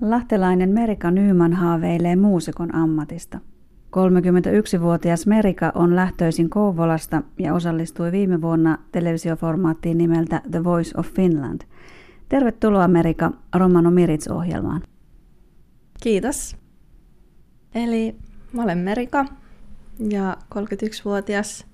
Lahtelainen 0.00 0.70
Merika 0.70 1.10
Nyyman 1.10 1.52
haaveilee 1.52 2.16
muusikon 2.16 2.74
ammatista. 2.74 3.38
31-vuotias 3.96 5.26
Merika 5.26 5.72
on 5.74 5.96
lähtöisin 5.96 6.50
Kouvolasta 6.50 7.22
ja 7.38 7.54
osallistui 7.54 8.12
viime 8.12 8.40
vuonna 8.40 8.78
televisioformaattiin 8.92 9.98
nimeltä 9.98 10.42
The 10.50 10.64
Voice 10.64 10.90
of 10.96 11.08
Finland. 11.14 11.60
Tervetuloa 12.28 12.88
Merika 12.88 13.32
Romano 13.54 13.90
Mirits-ohjelmaan. 13.90 14.82
Kiitos. 16.02 16.56
Eli 17.74 18.16
mä 18.52 18.62
olen 18.62 18.78
Merika 18.78 19.24
ja 20.10 20.36
31-vuotias 20.54 21.66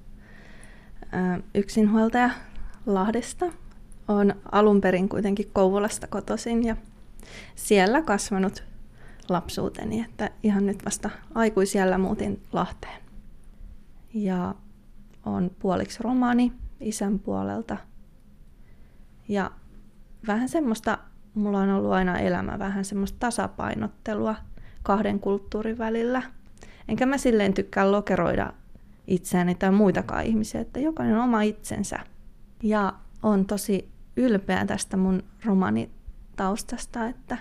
yksinhuoltaja 1.54 2.30
Lahdesta. 2.86 3.46
Olen 4.08 4.34
alun 4.52 4.80
perin 4.80 5.08
kuitenkin 5.08 5.50
Kouvolasta 5.52 6.06
kotoisin 6.06 6.64
ja 6.64 6.76
siellä 7.54 8.02
kasvanut 8.02 8.64
lapsuuteni, 9.28 10.00
että 10.00 10.30
ihan 10.42 10.66
nyt 10.66 10.84
vasta 10.84 11.10
aikuisiellä 11.34 11.98
muutin 11.98 12.42
Lahteen. 12.52 13.02
Ja 14.14 14.54
on 15.24 15.50
puoliksi 15.58 16.02
romaani 16.02 16.52
isän 16.80 17.18
puolelta. 17.18 17.76
Ja 19.28 19.50
vähän 20.26 20.48
semmoista, 20.48 20.98
mulla 21.34 21.58
on 21.58 21.70
ollut 21.70 21.92
aina 21.92 22.18
elämä 22.18 22.58
vähän 22.58 22.84
semmoista 22.84 23.18
tasapainottelua 23.18 24.34
kahden 24.82 25.20
kulttuurin 25.20 25.78
välillä. 25.78 26.22
Enkä 26.88 27.06
mä 27.06 27.18
silleen 27.18 27.54
tykkää 27.54 27.92
lokeroida 27.92 28.52
itseäni 29.06 29.54
tai 29.54 29.70
muitakaan 29.70 30.24
ihmisiä, 30.24 30.60
että 30.60 30.80
jokainen 30.80 31.16
on 31.16 31.24
oma 31.24 31.42
itsensä. 31.42 31.98
Ja 32.62 32.92
on 33.22 33.46
tosi 33.46 33.88
ylpeä 34.16 34.66
tästä 34.66 34.96
mun 34.96 35.22
romanitaustasta, 36.36 37.06
että 37.06 37.38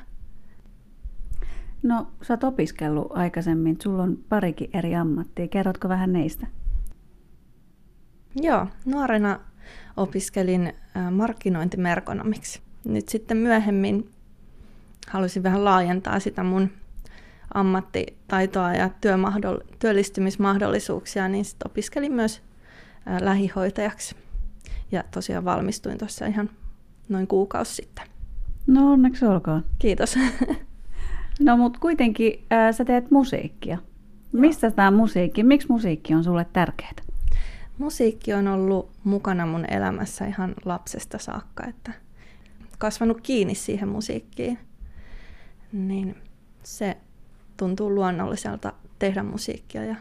No, 1.84 2.08
sä 2.22 2.34
oot 2.34 2.44
opiskellut 2.44 3.12
aikaisemmin, 3.18 3.78
sulla 3.84 4.04
on 4.04 4.18
parikin 4.30 4.70
eri 4.74 4.96
ammattia. 4.96 5.48
Kerrotko 5.48 5.90
vähän 5.90 6.14
neistä? 6.14 6.48
Joo, 8.36 8.68
nuorena 8.86 9.40
opiskelin 9.98 10.74
markkinointimerkonomiksi. 11.12 12.62
Nyt 12.84 13.10
sitten 13.10 13.38
myöhemmin 13.38 14.10
halusin 15.10 15.44
vähän 15.44 15.66
laajentaa 15.66 16.20
sitä 16.20 16.44
mun 16.44 16.70
ammattitaitoa 17.54 18.74
ja 18.74 18.90
työllistymismahdollisuuksia, 19.80 21.28
niin 21.28 21.46
sitten 21.46 21.72
opiskelin 21.72 22.14
myös 22.14 22.42
lähihoitajaksi. 23.22 24.16
Ja 24.92 25.04
tosiaan 25.12 25.46
valmistuin 25.46 25.98
tuossa 25.98 26.26
ihan 26.26 26.50
noin 27.10 27.28
kuukausi 27.28 27.76
sitten. 27.76 28.15
No 28.68 28.92
onneksi 28.92 29.26
olkoon. 29.26 29.66
Kiitos. 29.80 30.16
No 31.40 31.58
mutta 31.58 31.80
kuitenkin 31.80 32.46
äh, 32.54 32.76
sä 32.76 32.86
teet 32.86 33.12
musiikkia. 33.12 33.78
Mistä 34.32 34.72
tämä 34.72 34.92
musiikki, 34.92 35.44
miksi 35.44 35.68
musiikki 35.70 36.14
on 36.14 36.24
sulle 36.24 36.46
tärkeää? 36.54 36.92
Musiikki 37.78 38.34
on 38.34 38.48
ollut 38.48 38.92
mukana 39.04 39.46
mun 39.46 39.66
elämässä 39.72 40.26
ihan 40.26 40.56
lapsesta 40.66 41.18
saakka, 41.18 41.66
että 41.66 41.92
kasvanut 42.78 43.22
kiinni 43.22 43.56
siihen 43.56 43.90
musiikkiin, 43.90 44.60
niin 45.72 46.16
se 46.64 46.98
tuntuu 47.58 47.96
luonnolliselta 47.96 48.74
tehdä 49.00 49.24
musiikkia. 49.24 49.84
Ja... 49.84 49.96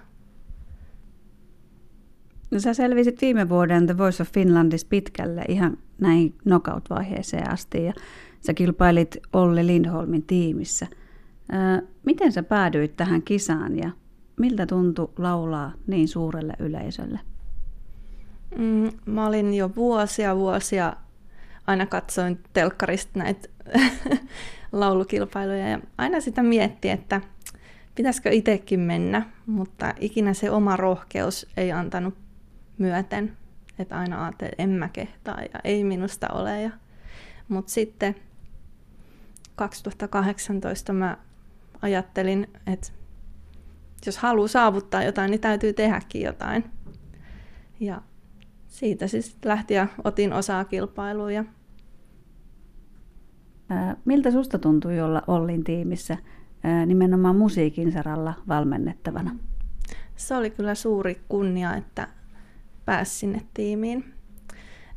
No, 2.51 2.61
sä 2.61 2.75
selvisit 2.75 3.21
viime 3.21 3.49
vuoden 3.49 3.87
The 3.87 3.99
Voice 3.99 4.23
of 4.23 4.33
Finlandis 4.33 4.85
pitkälle 4.85 5.45
ihan 5.49 5.79
näihin 5.99 6.35
knockout-vaiheeseen 6.43 7.51
asti 7.51 7.85
ja 7.85 7.93
sä 8.47 8.55
kilpailit 8.55 9.17
Olli 9.33 9.67
Lindholmin 9.67 10.23
tiimissä– 10.23 10.87
Miten 12.05 12.33
sä 12.33 12.43
päädyit 12.43 12.97
tähän 12.97 13.23
kisaan 13.23 13.79
ja 13.79 13.91
miltä 14.41 14.67
tuntui 14.67 15.13
laulaa 15.19 15.73
niin 15.87 16.09
suurelle 16.09 16.53
yleisölle? 16.59 17.21
Mm, 18.59 18.91
mä 19.07 19.27
olin 19.27 19.55
jo 19.55 19.71
vuosia 19.77 20.37
vuosia, 20.37 20.97
aina 21.67 21.87
katsoin 21.87 22.41
telkkarista 22.53 23.19
näitä 23.19 23.49
laulukilpailuja 24.73 25.69
ja 25.69 25.81
aina 25.99 26.21
sitä 26.21 26.43
mietti, 26.43 26.91
että 26.91 27.21
pitäisikö 27.95 28.31
itsekin 28.31 28.81
mennä, 28.81 29.23
mutta 29.47 29.95
ikinä 30.01 30.35
se 30.35 30.51
oma 30.51 30.77
rohkeus 30.77 31.47
ei 31.57 31.73
antanut 31.73 32.15
myöten. 32.79 33.37
Että 33.79 33.99
aina 33.99 34.25
ajattelin, 34.25 34.53
että 34.53 34.63
en 34.63 34.71
mä 34.71 34.89
kehtaa 34.89 35.41
ja 35.41 35.61
ei 35.65 35.85
minusta 35.85 36.29
ole. 36.29 36.63
Ja... 36.63 36.71
Mutta 37.49 37.73
sitten 37.73 38.15
2018 39.55 40.93
mä 40.93 41.19
ajattelin, 41.83 42.47
että 42.67 42.93
jos 44.07 44.19
haluaa 44.19 44.49
saavuttaa 44.49 45.03
jotain, 45.03 45.31
niin 45.31 45.41
täytyy 45.41 45.73
tehdäkin 45.73 46.23
jotain. 46.23 46.65
Ja 47.81 48.03
siitä 48.67 49.07
siis 49.07 49.37
lähti 49.45 49.75
ja 49.75 49.87
otin 50.05 50.33
osaa 50.33 50.65
kilpailuja. 50.65 51.45
Miltä 54.05 54.31
susta 54.31 54.59
tuntui 54.59 55.01
olla 55.01 55.23
Ollin 55.27 55.65
tiimissä 55.65 56.17
nimenomaan 56.87 57.37
musiikin 57.37 57.93
saralla 57.93 58.35
valmennettavana? 58.49 59.37
Se 60.17 60.37
oli 60.37 60.51
kyllä 60.51 60.75
suuri 60.75 61.21
kunnia, 61.29 61.77
että 61.77 62.09
pääsi 62.85 63.19
sinne 63.19 63.47
tiimiin. 63.55 64.15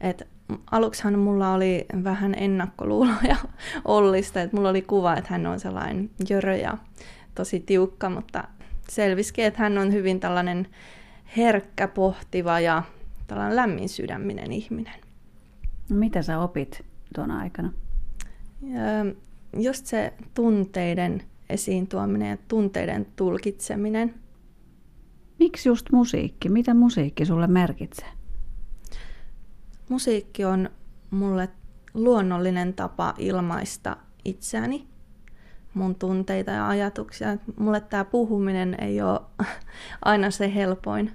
Et 0.01 0.28
aluksihan 0.72 1.19
mulla 1.19 1.53
oli 1.53 1.85
vähän 2.03 2.35
ennakkoluuloja 2.38 3.35
Ollista, 3.85 4.41
että 4.41 4.56
mulla 4.56 4.69
oli 4.69 4.81
kuva, 4.81 5.18
että 5.18 5.30
hän 5.30 5.46
on 5.46 5.59
sellainen 5.59 6.09
jörö 6.30 6.56
ja 6.56 6.78
tosi 7.35 7.59
tiukka, 7.59 8.09
mutta 8.09 8.44
selvisikin, 8.90 9.46
että 9.46 9.59
hän 9.59 9.78
on 9.78 9.94
hyvin 9.94 10.19
tällainen 10.19 10.68
herkkä, 11.38 11.88
pohtiva 11.88 12.59
ja 12.59 12.84
tällainen 13.28 13.56
lämmin 13.56 13.90
sydäminen 13.90 14.52
ihminen. 14.52 15.00
No, 15.90 15.96
mitä 15.96 16.22
sä 16.22 16.40
opit 16.40 16.85
tuona 17.16 17.40
aikana? 17.40 17.74
Ja 18.62 19.14
just 19.58 19.85
se 19.85 20.14
tunteiden 20.34 21.24
esiin 21.50 21.88
tuominen 21.88 22.29
ja 22.29 22.38
tunteiden 22.47 23.08
tulkitseminen. 23.16 24.14
Miksi 25.40 25.69
just 25.69 25.91
musiikki? 25.91 26.50
Mitä 26.50 26.74
musiikki 26.74 27.25
sulle 27.25 27.47
merkitsee? 27.47 28.08
Musiikki 29.89 30.45
on 30.45 30.69
mulle 31.11 31.49
luonnollinen 31.93 32.73
tapa 32.73 33.13
ilmaista 33.17 33.97
itseäni, 34.25 34.87
mun 35.73 35.95
tunteita 35.95 36.51
ja 36.51 36.67
ajatuksia. 36.67 37.37
Mulle 37.59 37.81
tämä 37.81 38.05
puhuminen 38.05 38.75
ei 38.81 39.01
ole 39.01 39.19
aina 40.05 40.31
se 40.31 40.55
helpoin 40.55 41.11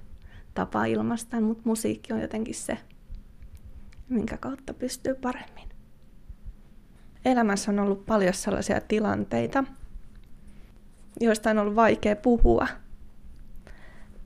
tapa 0.54 0.84
ilmaista, 0.84 1.40
mutta 1.40 1.62
musiikki 1.64 2.12
on 2.12 2.20
jotenkin 2.20 2.54
se, 2.54 2.78
minkä 4.08 4.36
kautta 4.36 4.74
pystyy 4.74 5.14
paremmin. 5.14 5.68
Elämässä 7.24 7.70
on 7.70 7.78
ollut 7.78 8.06
paljon 8.06 8.34
sellaisia 8.34 8.80
tilanteita, 8.80 9.64
joista 11.20 11.50
on 11.50 11.58
ollut 11.58 11.76
vaikea 11.76 12.16
puhua. 12.16 12.68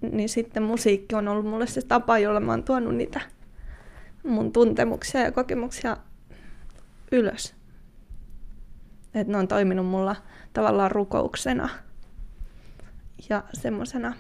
Niin 0.01 0.29
sitten 0.29 0.63
musiikki 0.63 1.15
on 1.15 1.29
ollut 1.29 1.47
mulle 1.47 1.67
se 1.67 1.83
tapa, 1.83 2.19
jolla 2.19 2.41
mä 2.41 2.53
oon 2.53 2.65
tuonut 2.65 2.95
niitä 2.95 3.21
mun 4.27 4.53
tuntemuksia 4.53 5.21
ja 5.21 5.33
kokemuksia 5.33 5.97
ylös. 7.13 7.55
Että 9.15 9.33
ne 9.33 9.39
on 9.39 9.49
toiminut 9.49 9.87
mulla 9.87 10.17
tavallaan 10.53 10.91
rukouksena 10.91 11.69
ja 13.29 13.45
semmoisena 13.53 14.15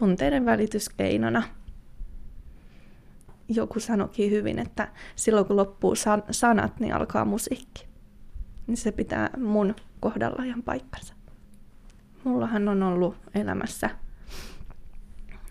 tunteiden 0.00 0.44
välityskeinona. 0.44 1.42
Joku 3.48 3.80
sanoikin 3.80 4.30
hyvin, 4.30 4.58
että 4.58 4.88
silloin 5.16 5.46
kun 5.46 5.56
loppuu 5.56 5.94
san- 5.94 6.22
sanat, 6.30 6.80
niin 6.80 6.94
alkaa 6.94 7.24
musiikki. 7.24 7.88
Niin 8.66 8.76
se 8.76 8.92
pitää 8.92 9.30
mun 9.36 9.74
kohdalla 10.00 10.44
ihan 10.44 10.62
paikkansa. 10.62 11.14
Mullahan 12.24 12.68
on 12.68 12.82
ollut 12.82 13.16
elämässä 13.34 13.90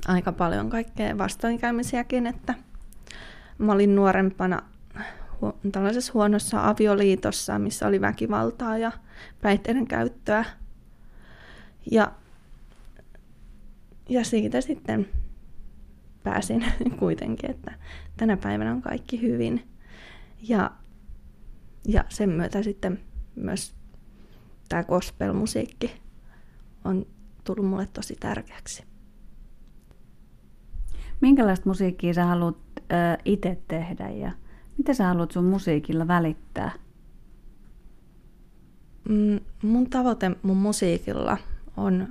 aika 0.07 0.31
paljon 0.31 0.69
kaikkea 0.69 1.17
vastoinkäymisiäkin, 1.17 2.27
että 2.27 2.53
Mä 3.61 3.71
olin 3.71 3.95
nuorempana 3.95 4.61
hu- 5.41 5.69
tällaisessa 5.71 6.13
huonossa 6.13 6.69
avioliitossa, 6.69 7.59
missä 7.59 7.87
oli 7.87 8.01
väkivaltaa 8.01 8.77
ja 8.77 8.91
päihteiden 9.41 9.87
käyttöä. 9.87 10.45
Ja, 11.91 12.11
ja 14.09 14.23
siitä 14.23 14.61
sitten 14.61 15.09
pääsin 16.23 16.65
kuitenkin, 16.99 17.51
että 17.51 17.73
tänä 18.17 18.37
päivänä 18.37 18.71
on 18.71 18.81
kaikki 18.81 19.21
hyvin. 19.21 19.67
Ja, 20.41 20.71
ja 21.87 22.05
sen 22.09 22.29
myötä 22.29 22.63
sitten 22.63 22.99
myös 23.35 23.75
tämä 24.69 24.83
gospel-musiikki 24.83 26.01
on 26.85 27.05
tullut 27.43 27.65
mulle 27.65 27.87
tosi 27.93 28.15
tärkeäksi. 28.19 28.83
Minkälaista 31.21 31.69
musiikkia 31.69 32.13
sä 32.13 32.25
haluat 32.25 32.57
itse 33.25 33.57
tehdä 33.67 34.09
ja 34.09 34.31
mitä 34.77 34.93
sä 34.93 35.07
haluat 35.07 35.31
sun 35.31 35.45
musiikilla 35.45 36.07
välittää? 36.07 36.71
mm, 39.09 39.39
mun 39.61 39.89
tavoite 39.89 40.31
mun 40.43 40.57
musiikilla 40.57 41.37
on 41.77 42.07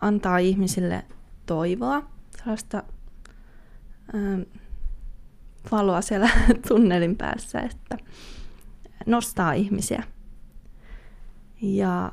antaa 0.00 0.38
ihmisille 0.38 1.04
toivoa, 1.46 2.10
sellaista 2.38 2.82
ähm, 4.14 4.40
valoa 5.72 6.00
siellä 6.00 6.30
tunnelin 6.68 7.16
päässä, 7.16 7.60
että 7.60 7.98
nostaa 9.06 9.52
ihmisiä. 9.52 10.02
Ja 11.62 12.12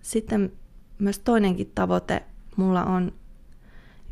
sitten 0.00 0.52
myös 0.98 1.18
toinenkin 1.18 1.72
tavoite 1.74 2.22
mulla 2.56 2.84
on, 2.84 3.12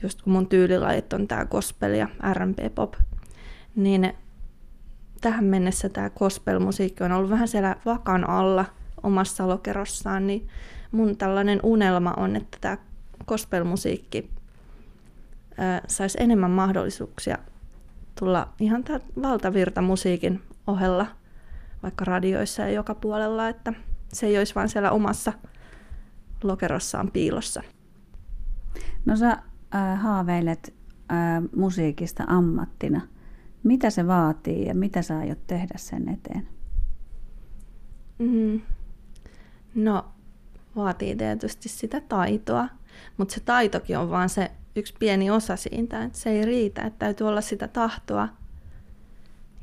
just 0.02 0.22
kun 0.22 0.32
mun 0.32 0.48
tyylilajit 0.48 1.12
on 1.12 1.28
tämä 1.28 1.44
gospel 1.44 1.94
ja 1.94 2.08
R&B 2.32 2.75
pop, 2.75 2.94
niin 3.76 4.12
tähän 5.20 5.44
mennessä 5.44 5.88
tämä 5.88 6.10
gospel-musiikki 6.10 7.04
on 7.04 7.12
ollut 7.12 7.31
vähän 7.31 7.48
siellä 7.48 7.76
vakan 7.87 8.28
alla 8.28 8.64
omassa 9.02 9.48
lokerossaan, 9.48 10.26
niin 10.26 10.48
mun 10.93 11.16
tällainen 11.16 11.60
unelma 11.62 12.14
on, 12.16 12.37
että 12.37 12.58
tämä 12.60 12.78
gospel-musiikki 13.26 14.31
saisi 15.88 16.19
enemmän 16.20 16.50
mahdollisuuksia 16.50 17.38
tulla 18.19 18.49
ihan 18.60 18.84
valtavirta 19.22 19.82
musiikin 19.82 20.42
ohella, 20.66 21.06
vaikka 21.82 22.04
radioissa 22.04 22.62
ja 22.62 22.70
joka 22.70 22.94
puolella, 22.94 23.49
että 23.49 23.72
se 24.12 24.26
ei 24.26 24.38
olisi 24.38 24.54
vain 24.54 24.69
siellä 24.69 24.90
omassa 24.90 25.32
lokerossaan 26.42 27.10
piilossa. 27.10 27.62
No 29.04 29.16
sä 29.16 29.38
äh, 29.76 30.00
haaveilet 30.00 30.75
äh, 31.12 31.43
musiikista 31.56 32.25
ammattina. 32.26 33.00
Mitä 33.62 33.90
se 33.90 34.06
vaatii 34.06 34.67
ja 34.67 34.75
mitä 34.75 35.02
sä 35.02 35.19
aiot 35.19 35.46
tehdä 35.46 35.75
sen 35.76 36.08
eteen? 36.08 36.49
Mm. 38.19 38.61
No, 39.75 40.05
vaatii 40.76 41.17
tietysti 41.17 41.69
sitä 41.69 42.00
taitoa, 42.00 42.69
mutta 43.17 43.34
se 43.34 43.40
taitokin 43.40 43.99
on 43.99 44.11
vaan 44.11 44.28
se 44.28 44.50
yksi 44.76 44.94
pieni 44.99 45.31
osa 45.31 45.56
siitä, 45.56 46.05
että 46.05 46.19
se 46.19 46.31
ei 46.31 46.44
riitä, 46.44 46.82
että 46.82 46.99
täytyy 46.99 47.28
olla 47.28 47.40
sitä 47.40 47.69
tahtoa 47.69 48.28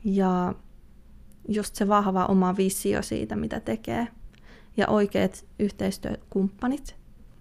ja 0.03 0.55
just 1.47 1.75
se 1.75 1.87
vahva 1.87 2.25
oma 2.25 2.57
visio 2.57 3.01
siitä, 3.01 3.35
mitä 3.35 3.59
tekee 3.59 4.07
ja 4.77 4.87
oikeat 4.87 5.45
yhteistyökumppanit. 5.59 6.95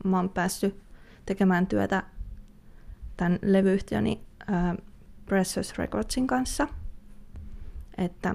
Mä 0.05 0.17
oon 0.17 0.29
päässyt 0.29 0.77
tekemään 1.27 1.67
työtä 1.67 2.03
tämän 3.17 3.39
levyyhtiöni 3.43 4.21
äh, 4.51 4.77
Precious 5.27 5.79
Recordsin 5.79 6.27
kanssa, 6.27 6.69
että 7.99 8.35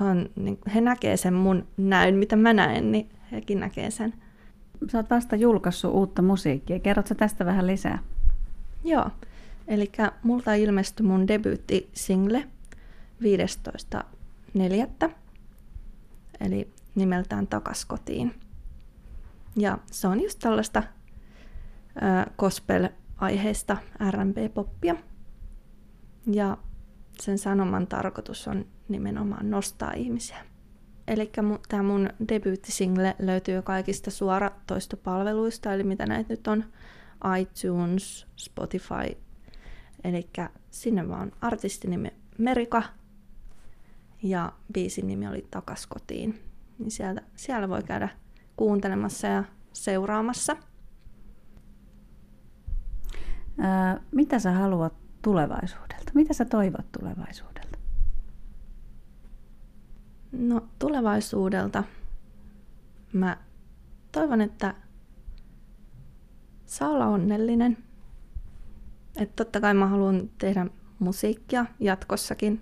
he, 0.00 0.04
on, 0.04 0.30
niin, 0.36 0.58
he 0.74 0.80
näkee 0.80 1.16
sen 1.16 1.34
mun 1.34 1.66
näyn, 1.76 2.14
mitä 2.14 2.36
mä 2.36 2.52
näen, 2.52 2.92
niin 2.92 3.08
hekin 3.32 3.60
näkee 3.60 3.90
sen. 3.90 4.14
Sä 4.92 4.98
oot 4.98 5.10
vasta 5.10 5.36
julkaissut 5.36 5.94
uutta 5.94 6.22
musiikkia. 6.22 6.78
Kerrotko 6.78 7.14
tästä 7.14 7.46
vähän 7.46 7.66
lisää? 7.66 7.98
Joo. 8.84 9.10
Eli 9.68 9.92
multa 10.22 10.54
ilmestyi 10.54 11.06
mun 11.06 11.28
debyytti-single 11.28 12.48
15.4. 15.04 15.10
Eli 16.40 16.68
nimeltään 16.94 17.46
Takas 17.46 17.84
kotiin. 17.84 18.34
Ja 19.56 19.78
se 19.86 20.08
on 20.08 20.20
just 20.20 20.38
tällaista 20.38 20.78
äh, 20.78 22.26
gospel-aiheista 23.14 23.76
R&B-poppia. 24.10 24.96
Ja 26.32 26.58
sen 27.20 27.38
sanoman 27.38 27.86
tarkoitus 27.86 28.48
on 28.48 28.66
nimenomaan 28.88 29.50
nostaa 29.50 29.92
ihmisiä. 29.92 30.44
Eli 31.08 31.30
tämä 31.68 31.82
mun 31.82 32.10
debyyttisingle 32.28 33.16
löytyy 33.18 33.62
kaikista 33.62 34.10
suoratoistopalveluista, 34.10 35.72
eli 35.72 35.84
mitä 35.84 36.06
näitä 36.06 36.32
nyt 36.32 36.46
on, 36.46 36.64
iTunes, 37.40 38.26
Spotify, 38.36 39.16
eli 40.04 40.28
sinne 40.70 41.08
vaan 41.08 41.32
artistinimi 41.40 42.08
Merika 42.38 42.82
ja 44.22 44.52
biisin 44.72 45.06
nimi 45.06 45.28
oli 45.28 45.46
Takas 45.50 45.86
kotiin. 45.86 46.40
Niin 46.78 46.90
sieltä, 46.90 47.22
siellä 47.36 47.68
voi 47.68 47.82
käydä 47.82 48.08
kuuntelemassa 48.56 49.26
ja 49.26 49.44
seuraamassa. 49.72 50.56
Mitä 54.10 54.38
sä 54.38 54.52
haluat 54.52 54.94
tulevaisuudelta? 55.22 56.12
Mitä 56.14 56.34
sä 56.34 56.44
toivot 56.44 56.92
tulevaisuudelta? 56.98 57.78
No 60.32 60.68
tulevaisuudelta 60.78 61.84
mä 63.12 63.36
toivon, 64.12 64.40
että 64.40 64.74
saa 66.66 66.88
olla 66.88 67.06
onnellinen. 67.06 67.76
Että 69.16 69.44
totta 69.44 69.60
kai 69.60 69.74
mä 69.74 69.86
haluan 69.86 70.30
tehdä 70.38 70.66
musiikkia 70.98 71.66
jatkossakin. 71.80 72.60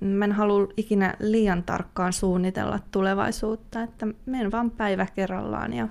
Mä 0.00 0.24
en 0.24 0.32
halua 0.32 0.68
ikinä 0.76 1.14
liian 1.20 1.62
tarkkaan 1.62 2.12
suunnitella 2.12 2.78
tulevaisuutta, 2.90 3.82
että 3.82 4.06
menen 4.26 4.52
vaan 4.52 4.70
päivä 4.70 5.06
kerrallaan 5.14 5.72
ja 5.72 5.88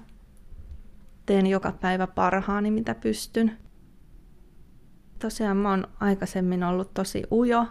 teen 1.25 1.47
joka 1.47 1.71
päivä 1.71 2.07
parhaani, 2.07 2.71
mitä 2.71 2.95
pystyn. 2.95 3.57
Tosiaan 5.21 5.57
mä 5.57 5.69
oon 5.69 5.88
aikaisemmin 6.00 6.63
ollut 6.63 6.94
tosi 6.94 7.23
ujo, 7.31 7.65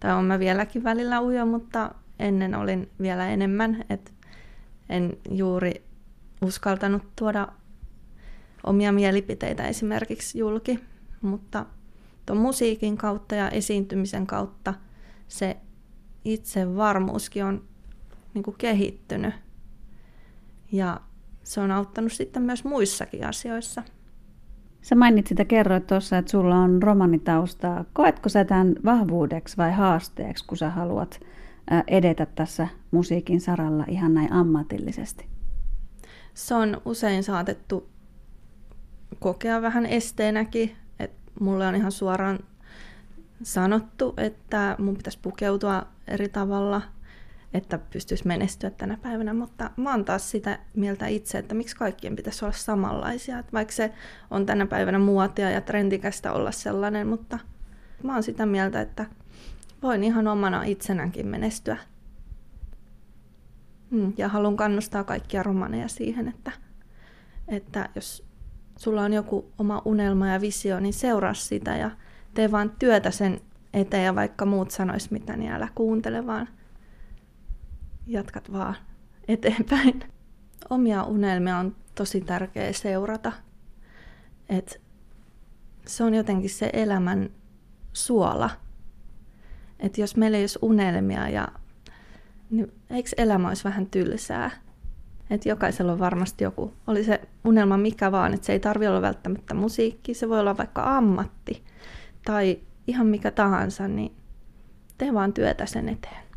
tai 0.00 0.12
on 0.12 0.24
mä 0.24 0.38
vieläkin 0.38 0.84
välillä 0.84 1.20
ujo, 1.20 1.46
mutta 1.46 1.94
ennen 2.18 2.54
olin 2.54 2.90
vielä 3.00 3.28
enemmän, 3.28 3.84
että 3.90 4.10
en 4.88 5.16
juuri 5.30 5.82
uskaltanut 6.42 7.02
tuoda 7.16 7.48
omia 8.64 8.92
mielipiteitä 8.92 9.68
esimerkiksi 9.68 10.38
julki, 10.38 10.80
mutta 11.20 11.66
tuon 12.26 12.38
musiikin 12.38 12.96
kautta 12.96 13.34
ja 13.34 13.50
esiintymisen 13.50 14.26
kautta 14.26 14.74
se 15.28 15.56
itse 16.24 16.76
varmuuskin 16.76 17.44
on 17.44 17.64
niin 18.34 18.42
kuin 18.42 18.56
kehittynyt. 18.58 19.34
Ja 20.72 21.00
se 21.44 21.60
on 21.60 21.70
auttanut 21.70 22.12
sitten 22.12 22.42
myös 22.42 22.64
muissakin 22.64 23.26
asioissa. 23.26 23.82
Sä 24.88 24.94
mainitsit 24.94 25.38
ja 25.38 25.44
kerroit 25.44 25.86
tuossa, 25.86 26.18
että 26.18 26.30
sulla 26.30 26.56
on 26.56 26.82
romanitaustaa. 26.82 27.84
Koetko 27.92 28.28
sä 28.28 28.44
tämän 28.44 28.74
vahvuudeksi 28.84 29.56
vai 29.56 29.72
haasteeksi, 29.72 30.44
kun 30.46 30.58
sä 30.58 30.70
haluat 30.70 31.20
edetä 31.86 32.26
tässä 32.26 32.68
musiikin 32.90 33.40
saralla 33.40 33.84
ihan 33.88 34.14
näin 34.14 34.32
ammatillisesti? 34.32 35.26
Se 36.34 36.54
on 36.54 36.80
usein 36.84 37.24
saatettu 37.24 37.88
kokea 39.18 39.62
vähän 39.62 39.86
esteenäkin. 39.86 40.76
Et 40.98 41.12
mulle 41.40 41.66
on 41.66 41.74
ihan 41.74 41.92
suoraan 41.92 42.38
sanottu, 43.42 44.14
että 44.16 44.76
mun 44.78 44.96
pitäisi 44.96 45.18
pukeutua 45.22 45.86
eri 46.06 46.28
tavalla, 46.28 46.82
että 47.54 47.78
pystyisi 47.78 48.26
menestyä 48.26 48.70
tänä 48.70 48.98
päivänä, 49.02 49.34
mutta 49.34 49.70
mä 49.76 49.90
oon 49.90 50.04
taas 50.04 50.30
sitä 50.30 50.58
mieltä 50.76 51.06
itse, 51.06 51.38
että 51.38 51.54
miksi 51.54 51.76
kaikkien 51.76 52.16
pitäisi 52.16 52.44
olla 52.44 52.54
samanlaisia. 52.56 53.38
Et 53.38 53.52
vaikka 53.52 53.72
se 53.72 53.92
on 54.30 54.46
tänä 54.46 54.66
päivänä 54.66 54.98
muotia 54.98 55.50
ja 55.50 55.60
trendikästä 55.60 56.32
olla 56.32 56.52
sellainen, 56.52 57.06
mutta 57.06 57.38
mä 58.02 58.12
oon 58.12 58.22
sitä 58.22 58.46
mieltä, 58.46 58.80
että 58.80 59.06
voin 59.82 60.04
ihan 60.04 60.28
omana 60.28 60.62
itsenäänkin 60.62 61.26
menestyä. 61.26 61.76
Mm, 63.90 64.12
ja 64.16 64.28
haluan 64.28 64.56
kannustaa 64.56 65.04
kaikkia 65.04 65.42
romaneja 65.42 65.88
siihen, 65.88 66.28
että, 66.28 66.52
että 67.48 67.88
jos 67.94 68.24
sulla 68.76 69.02
on 69.02 69.12
joku 69.12 69.52
oma 69.58 69.82
unelma 69.84 70.28
ja 70.28 70.40
visio, 70.40 70.80
niin 70.80 70.92
seuraa 70.92 71.34
sitä 71.34 71.76
ja 71.76 71.90
tee 72.34 72.50
vaan 72.50 72.70
työtä 72.78 73.10
sen 73.10 73.40
eteen 73.74 74.04
ja 74.04 74.14
vaikka 74.14 74.46
muut 74.46 74.70
sanois 74.70 75.10
mitä, 75.10 75.36
niin 75.36 75.52
älä 75.52 75.68
kuuntele, 75.74 76.26
vaan 76.26 76.48
jatkat 78.08 78.52
vaan 78.52 78.76
eteenpäin. 79.28 80.04
Omia 80.70 81.02
unelmia 81.02 81.58
on 81.58 81.76
tosi 81.94 82.20
tärkeä 82.20 82.72
seurata. 82.72 83.32
Et 84.48 84.80
se 85.86 86.04
on 86.04 86.14
jotenkin 86.14 86.50
se 86.50 86.70
elämän 86.72 87.30
suola. 87.92 88.50
Et 89.80 89.98
jos 89.98 90.16
meillä 90.16 90.36
ei 90.36 90.42
olisi 90.42 90.58
unelmia, 90.62 91.28
ja, 91.28 91.48
niin 92.50 92.72
eikö 92.90 93.10
elämä 93.16 93.48
olisi 93.48 93.64
vähän 93.64 93.86
tylsää? 93.86 94.50
Että 95.30 95.48
jokaisella 95.48 95.92
on 95.92 95.98
varmasti 95.98 96.44
joku, 96.44 96.74
oli 96.86 97.04
se 97.04 97.20
unelma 97.44 97.76
mikä 97.76 98.12
vaan, 98.12 98.34
että 98.34 98.46
se 98.46 98.52
ei 98.52 98.60
tarvi 98.60 98.86
olla 98.86 99.02
välttämättä 99.02 99.54
musiikki, 99.54 100.14
se 100.14 100.28
voi 100.28 100.40
olla 100.40 100.56
vaikka 100.56 100.96
ammatti 100.96 101.64
tai 102.24 102.58
ihan 102.86 103.06
mikä 103.06 103.30
tahansa, 103.30 103.88
niin 103.88 104.16
tee 104.98 105.14
vaan 105.14 105.32
työtä 105.32 105.66
sen 105.66 105.88
eteen. 105.88 106.27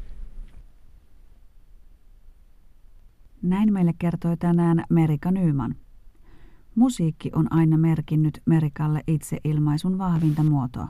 Näin 3.42 3.74
meille 3.74 3.94
kertoi 4.00 4.38
tänään 4.38 4.84
Merika 4.90 5.32
Nyyman. 5.32 5.76
Musiikki 6.76 7.32
on 7.36 7.54
aina 7.54 7.78
merkinnyt 7.78 8.42
Merikalle 8.46 9.04
itseilmaisun 9.08 9.98
vahvinta 9.98 10.44
muotoa. 10.44 10.88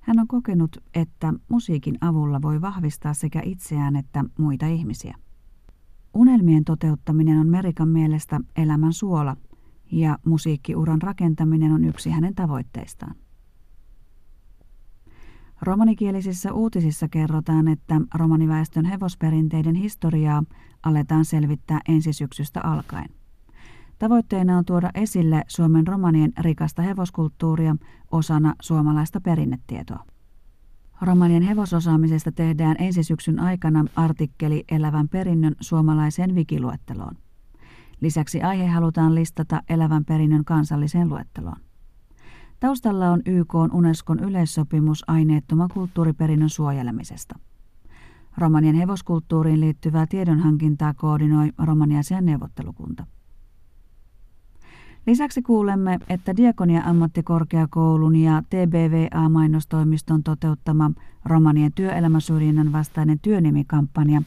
Hän 0.00 0.18
on 0.18 0.28
kokenut, 0.28 0.76
että 0.94 1.34
musiikin 1.48 1.98
avulla 2.00 2.42
voi 2.42 2.60
vahvistaa 2.60 3.14
sekä 3.14 3.42
itseään 3.44 3.96
että 3.96 4.24
muita 4.38 4.66
ihmisiä. 4.66 5.16
Unelmien 6.14 6.64
toteuttaminen 6.64 7.38
on 7.38 7.48
Merikan 7.48 7.88
mielestä 7.88 8.40
elämän 8.56 8.92
suola, 8.92 9.36
ja 9.92 10.18
musiikkiuran 10.26 11.02
rakentaminen 11.02 11.72
on 11.72 11.84
yksi 11.84 12.10
hänen 12.10 12.34
tavoitteistaan. 12.34 13.14
Romanikielisissä 15.62 16.52
uutisissa 16.52 17.08
kerrotaan, 17.08 17.68
että 17.68 18.00
romaniväestön 18.14 18.84
hevosperinteiden 18.84 19.74
historiaa 19.74 20.42
aletaan 20.86 21.24
selvittää 21.24 21.80
ensi 21.88 22.12
syksystä 22.12 22.60
alkaen. 22.60 23.08
Tavoitteena 23.98 24.58
on 24.58 24.64
tuoda 24.64 24.90
esille 24.94 25.42
Suomen 25.48 25.86
romanien 25.86 26.32
rikasta 26.40 26.82
hevoskulttuuria 26.82 27.76
osana 28.10 28.54
suomalaista 28.62 29.20
perinnetietoa. 29.20 30.04
Romanien 31.02 31.42
hevososaamisesta 31.42 32.32
tehdään 32.32 32.76
ensi 32.78 33.02
syksyn 33.02 33.40
aikana 33.40 33.84
artikkeli 33.96 34.64
Elävän 34.70 35.08
perinnön 35.08 35.54
suomalaiseen 35.60 36.34
wikiluetteloon. 36.34 37.16
Lisäksi 38.00 38.42
aihe 38.42 38.66
halutaan 38.66 39.14
listata 39.14 39.62
elävän 39.68 40.04
perinnön 40.04 40.44
kansalliseen 40.44 41.08
luetteloon. 41.08 41.60
Taustalla 42.60 43.10
on 43.10 43.22
YK 43.26 43.54
Unescon 43.54 44.20
yleissopimus 44.20 45.04
aineettoman 45.06 45.68
kulttuuriperinnön 45.74 46.50
suojelemisesta. 46.50 47.38
Romanien 48.38 48.74
hevoskulttuuriin 48.74 49.60
liittyvää 49.60 50.06
tiedonhankintaa 50.06 50.94
koordinoi 50.94 51.52
Romaniasian 51.58 52.26
neuvottelukunta. 52.26 53.06
Lisäksi 55.06 55.42
kuulemme, 55.42 55.98
että 56.08 56.36
Diakonia 56.36 56.82
ammattikorkeakoulun 56.84 58.16
ja 58.16 58.42
TBVA-mainostoimiston 58.50 60.22
toteuttama 60.24 60.90
romanien 61.24 61.72
työelämäsyrjinnän 61.72 62.72
vastainen 62.72 63.18
työnimikampanja 63.22 64.22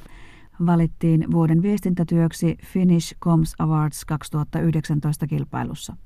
valittiin 0.65 1.31
vuoden 1.31 1.61
viestintätyöksi 1.61 2.57
Finnish 2.65 3.15
Coms 3.19 3.55
Awards 3.59 4.05
2019 4.05 5.27
kilpailussa. 5.27 5.97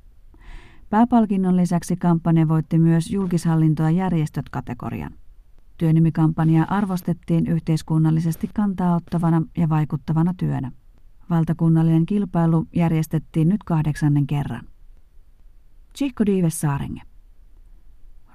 Pääpalkinnon 0.90 1.58
lisäksi 1.58 1.96
kampanja 1.96 2.48
voitti 2.48 2.80
myös 2.80 3.12
julkishallintoa 3.12 3.90
järjestöt 3.90 4.50
kategorian. 4.50 5.12
Työnimikampanja 5.78 6.66
arvostettiin 6.70 7.48
yhteiskunnallisesti 7.48 8.50
kantaa 8.54 8.96
ottavana 8.96 9.42
ja 9.58 9.70
vaikuttavana 9.70 10.34
työnä. 10.38 10.72
Valtakunnallinen 11.30 12.06
kilpailu 12.06 12.66
järjestettiin 12.76 13.50
nyt 13.50 13.64
kahdeksannen 13.64 14.28
kerran. 14.28 14.62
Chico 15.98 16.26
Dives 16.26 16.62
Saaringe. 16.62 17.02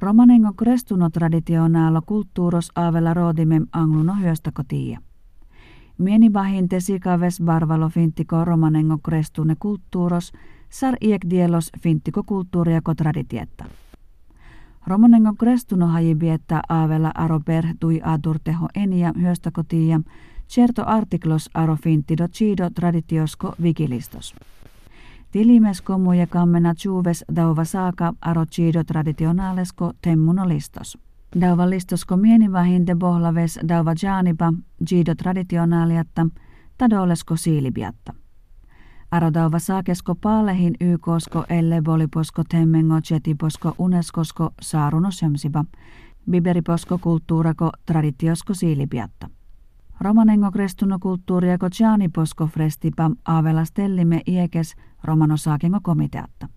Romanengo 0.00 0.52
crestuno 0.52 1.10
traditionaalo 1.10 2.02
kulttuuros 2.06 2.72
avella 2.74 3.14
rodimem 3.14 3.66
angluno 3.72 4.14
hyöstäkotia. 4.14 5.00
Mieni 5.98 6.30
bahinte 6.30 6.80
sikaves 6.80 7.42
barvalo 7.44 7.88
fintiko 7.88 8.44
romanengo 8.44 8.98
crestune 8.98 9.54
kulttuuros 9.58 10.32
sar 10.70 10.96
iek 11.00 11.20
dielos 11.30 11.70
fintiko 11.80 12.22
kulttuuriako 12.22 12.94
traditietta. 12.94 13.64
Romanengo 14.88 15.32
crestuno 15.34 15.86
hajibietta 15.86 16.60
avella 16.68 17.10
aroper 17.14 17.64
tui 17.80 18.00
adurteho 18.02 18.68
enia 18.74 19.12
hyöstäkotia 19.18 20.00
certo 20.48 20.82
artiklos 20.86 21.50
aro 21.54 21.76
fintido 21.76 22.28
cido 22.28 22.70
traditiosko 22.70 23.54
vigilistos. 23.62 24.34
Tilimes 25.30 25.82
ja 26.18 26.26
kammena 26.26 26.74
chuves 26.74 27.24
dauva 27.36 27.64
saaka 27.64 28.14
aro 28.20 28.46
cido 28.46 28.84
traditionalesko 28.84 29.92
temmuno 30.02 30.48
listos. 30.48 30.98
Dauva 31.40 31.70
listosko 31.70 32.16
mienivahinte 32.16 32.94
bohlaves 32.94 33.60
dauva 33.68 33.92
janipa 34.02 34.52
cido 34.88 35.14
traditionaaliatta 35.14 36.26
tadolesko 36.78 37.36
siilibiatta. 37.36 38.14
Aro 39.10 39.30
dauva 39.34 39.58
saakesko 39.58 40.14
paalehin 40.14 40.74
ykosko 40.80 41.44
elle 41.48 41.82
boliposko 41.82 42.44
temmengo 42.48 43.00
chetiposko 43.00 43.74
uneskosko 43.78 44.50
saaruno 44.60 45.10
sömsiba. 45.10 45.64
Biberiposko 46.30 46.98
kulttuurako 46.98 47.70
traditiosko 47.86 48.54
siilibiatta. 48.54 49.28
Romanengo 50.00 50.50
crestuno 50.50 50.98
kulttuuria 50.98 51.58
Gianni 51.78 52.08
Posco 52.08 52.46
frestipa 52.46 53.10
avela 53.24 53.64
stellime 53.64 54.22
iekes 54.26 54.74
romanosaakengo 55.04 55.78
komiteatta. 55.82 56.48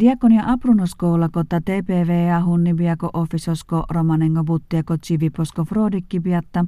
Diakonia 0.00 0.42
aprunoskoula 0.46 1.28
kota 1.28 1.60
TPVA 1.60 2.44
hunnibiako 2.44 3.10
offisosko 3.12 3.84
romanengo 3.90 4.44
buttiako 4.44 4.96
civiposko 4.96 5.64
frodikkibiatta, 5.64 6.64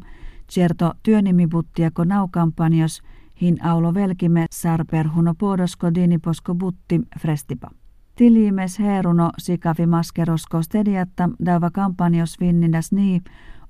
certo 0.49 0.93
työnimibuttiako 1.03 2.05
naukampanjos, 2.05 3.03
hin 3.41 3.65
aulo 3.65 3.95
velkime 3.95 4.47
sarper 4.51 5.09
huno 5.09 5.35
podosko 5.35 5.95
diniposko 5.95 6.55
butti 6.55 7.01
frestipa. 7.21 7.71
Tilimes 8.17 8.81
heruno 8.81 9.31
sikavi 9.39 9.87
maskerosko 9.87 10.63
stediatta 10.63 11.29
dava 11.47 11.71
kampanjos 11.71 12.41
vinnidas 12.41 12.93
nii, 12.93 13.21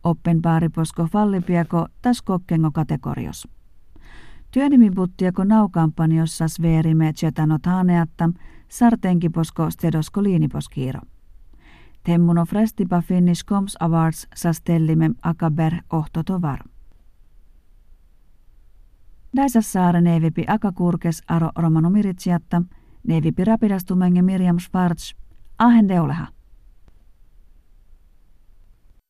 oppen 0.04 0.42
paariposko 0.42 1.06
fallipiako 1.06 1.86
tas 2.02 2.22
kokkengo 2.22 2.70
kategorios. 2.70 3.48
Työnimiputtiako 4.50 5.44
naukampanjossa 5.44 6.48
sveerime 6.48 7.12
tsetanot 7.12 7.66
haneatta, 7.66 8.30
sartenkiposko 8.68 9.70
stedosko 9.70 10.22
liiniposkiiro. 10.22 11.00
Temmuno 12.04 12.44
frestipa 12.44 13.02
Finnish 13.02 13.44
Coms 13.44 13.76
Awards 13.80 14.26
sastellime 14.34 15.10
akaber 15.22 15.74
ohtotovar. 15.92 16.69
Daisas 19.36 19.72
saare 19.72 20.00
neivipi 20.00 20.44
akakurkes 20.48 21.22
aro 21.28 21.50
romanomiritsiatta, 21.56 22.62
neivipi 23.06 23.44
rapidastumenge 23.44 24.22
Miriam 24.22 24.58
Schwartz, 24.58 25.14
ahen 25.58 25.88
deuleha. 25.88 26.26